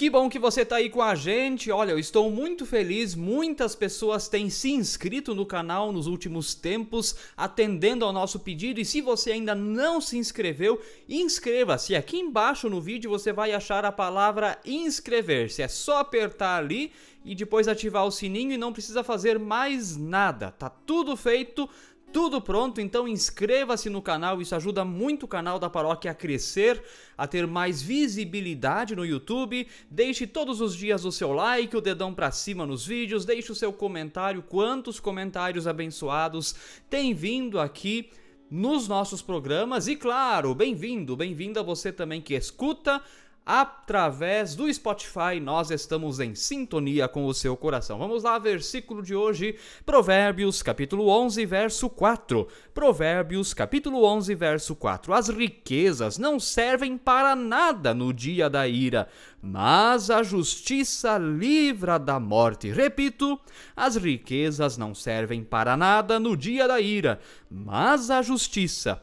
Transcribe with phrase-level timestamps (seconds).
[0.00, 1.70] Que bom que você está aí com a gente.
[1.70, 3.14] Olha, eu estou muito feliz.
[3.14, 8.80] Muitas pessoas têm se inscrito no canal nos últimos tempos, atendendo ao nosso pedido.
[8.80, 11.94] E se você ainda não se inscreveu, inscreva-se.
[11.94, 15.60] Aqui embaixo no vídeo você vai achar a palavra inscrever-se.
[15.60, 20.50] É só apertar ali e depois ativar o sininho e não precisa fazer mais nada.
[20.50, 21.68] Tá tudo feito
[22.12, 26.82] tudo pronto, então inscreva-se no canal, isso ajuda muito o canal da paróquia a crescer,
[27.16, 29.66] a ter mais visibilidade no YouTube.
[29.90, 33.54] Deixe todos os dias o seu like, o dedão para cima nos vídeos, deixe o
[33.54, 36.54] seu comentário, quantos comentários abençoados
[36.88, 38.10] tem vindo aqui
[38.50, 43.00] nos nossos programas e claro, bem-vindo, bem-vinda você também que escuta
[43.52, 47.98] através do Spotify, nós estamos em sintonia com o seu coração.
[47.98, 52.46] Vamos lá, versículo de hoje, Provérbios, capítulo 11, verso 4.
[52.72, 55.12] Provérbios, capítulo 11, verso 4.
[55.12, 59.08] As riquezas não servem para nada no dia da ira,
[59.42, 62.70] mas a justiça livra da morte.
[62.70, 63.36] Repito,
[63.74, 67.18] as riquezas não servem para nada no dia da ira,
[67.50, 69.02] mas a justiça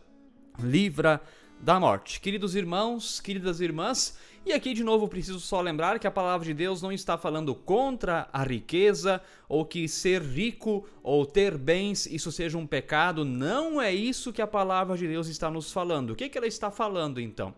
[0.58, 1.37] livra da
[1.80, 2.20] morte.
[2.20, 6.54] Queridos irmãos, queridas irmãs, e aqui de novo preciso só lembrar que a palavra de
[6.54, 12.32] Deus não está falando contra a riqueza ou que ser rico ou ter bens isso
[12.32, 13.26] seja um pecado.
[13.26, 16.12] Não é isso que a palavra de Deus está nos falando.
[16.12, 17.54] O que, que ela está falando então?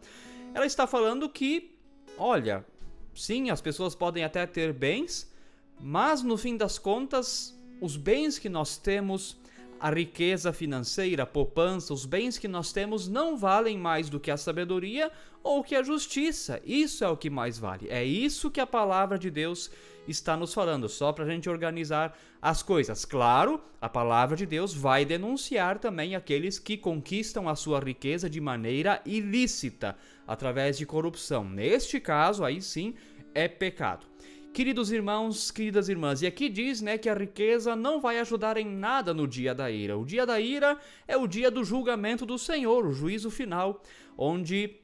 [0.53, 1.77] Ela está falando que,
[2.17, 2.65] olha,
[3.13, 5.31] sim, as pessoas podem até ter bens,
[5.79, 9.37] mas no fim das contas, os bens que nós temos
[9.79, 14.29] a riqueza financeira, a poupança, os bens que nós temos não valem mais do que
[14.29, 15.11] a sabedoria
[15.41, 16.61] ou que a justiça.
[16.65, 17.87] Isso é o que mais vale.
[17.89, 19.71] É isso que a palavra de Deus
[20.07, 23.05] está nos falando, só para a gente organizar as coisas.
[23.05, 28.41] Claro, a palavra de Deus vai denunciar também aqueles que conquistam a sua riqueza de
[28.41, 29.95] maneira ilícita,
[30.27, 31.43] através de corrupção.
[31.43, 32.95] Neste caso, aí sim,
[33.33, 34.08] é pecado.
[34.53, 38.65] Queridos irmãos, queridas irmãs, e aqui diz, né, que a riqueza não vai ajudar em
[38.65, 39.97] nada no dia da ira.
[39.97, 40.77] O dia da ira
[41.07, 43.81] é o dia do julgamento do Senhor, o juízo final,
[44.17, 44.75] onde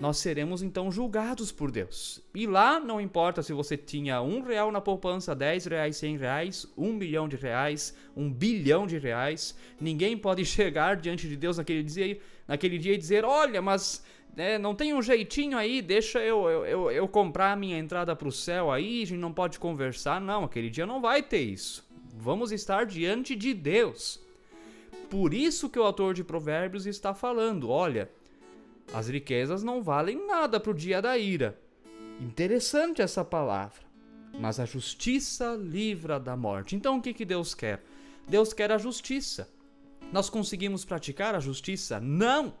[0.00, 2.22] nós seremos então julgados por Deus.
[2.34, 6.66] E lá não importa se você tinha um real na poupança, dez reais, cem reais,
[6.76, 11.82] um milhão de reais, um bilhão de reais, ninguém pode chegar diante de Deus naquele
[11.82, 14.04] dia, naquele dia e dizer, olha, mas
[14.36, 18.14] né, não tem um jeitinho aí, deixa eu, eu, eu, eu comprar a minha entrada
[18.14, 20.20] para o céu aí, a gente não pode conversar.
[20.20, 21.84] Não, aquele dia não vai ter isso.
[22.14, 24.20] Vamos estar diante de Deus.
[25.10, 28.08] Por isso que o autor de Provérbios está falando: olha,
[28.92, 31.58] as riquezas não valem nada para o dia da ira.
[32.20, 33.86] Interessante essa palavra.
[34.38, 36.76] Mas a justiça livra da morte.
[36.76, 37.84] Então o que, que Deus quer?
[38.28, 39.48] Deus quer a justiça.
[40.12, 42.00] Nós conseguimos praticar a justiça?
[42.00, 42.54] Não!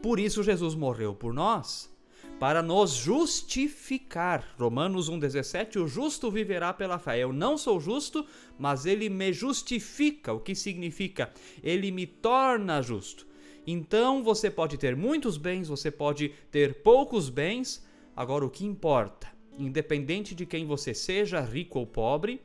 [0.00, 1.92] Por isso Jesus morreu por nós,
[2.38, 4.54] para nos justificar.
[4.58, 7.18] Romanos 1,17: O justo viverá pela fé.
[7.18, 8.26] Eu não sou justo,
[8.58, 10.32] mas ele me justifica.
[10.32, 11.32] O que significa?
[11.62, 13.26] Ele me torna justo.
[13.66, 17.86] Então você pode ter muitos bens, você pode ter poucos bens.
[18.16, 19.28] Agora, o que importa,
[19.58, 22.42] independente de quem você seja, rico ou pobre,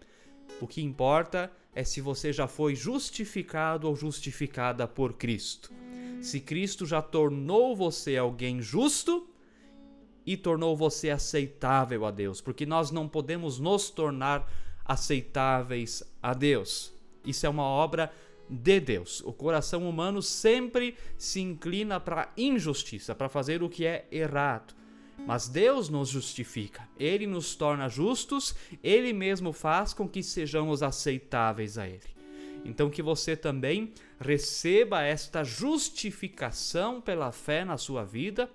[0.61, 5.71] o que importa é se você já foi justificado ou justificada por Cristo
[6.21, 9.27] se Cristo já tornou você alguém justo
[10.25, 14.49] e tornou você aceitável a Deus, porque nós não podemos nos tornar
[14.83, 16.93] aceitáveis a Deus.
[17.25, 18.11] Isso é uma obra
[18.49, 19.21] de Deus.
[19.25, 24.75] O coração humano sempre se inclina para a injustiça, para fazer o que é errado.
[25.25, 31.77] Mas Deus nos justifica, Ele nos torna justos, Ele mesmo faz com que sejamos aceitáveis
[31.77, 32.17] a Ele.
[32.63, 38.49] Então, que você também receba esta justificação pela fé na sua vida,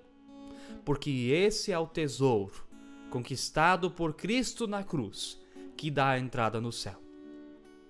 [0.85, 2.73] porque esse é o tesouro
[3.11, 5.39] conquistado por Cristo na cruz
[5.77, 6.99] que dá a entrada no céu.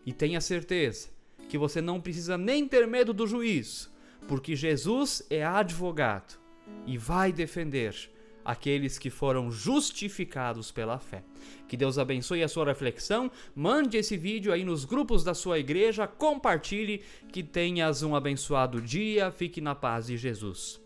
[0.05, 1.10] E tenha certeza
[1.52, 3.93] que você não precisa nem ter medo do juízo,
[4.26, 6.40] porque Jesus é advogado
[6.87, 8.10] e vai defender
[8.43, 11.22] aqueles que foram justificados pela fé.
[11.69, 13.31] Que Deus abençoe a sua reflexão.
[13.54, 19.31] Mande esse vídeo aí nos grupos da sua igreja, compartilhe, que tenhas um abençoado dia.
[19.31, 20.81] Fique na paz de Jesus.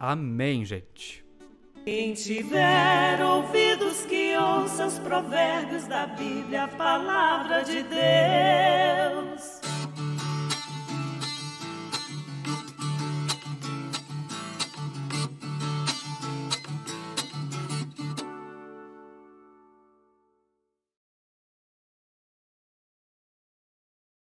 [0.00, 1.22] Amém, gente.
[1.84, 9.51] Quem tiver ouvidos que ouça os provérbios da Bíblia, a palavra de Deus.